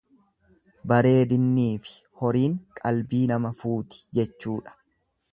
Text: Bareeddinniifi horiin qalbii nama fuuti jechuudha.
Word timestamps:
Bareeddinniifi 0.91 1.93
horiin 2.21 2.55
qalbii 2.79 3.21
nama 3.33 3.51
fuuti 3.61 4.01
jechuudha. 4.19 4.75